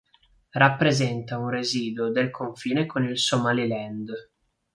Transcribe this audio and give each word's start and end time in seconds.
Rappresenta 0.53 1.37
un 1.37 1.51
residuo 1.51 2.09
del 2.09 2.31
confine 2.31 2.87
con 2.87 3.05
il 3.05 3.19
Somaliland. 3.19 4.11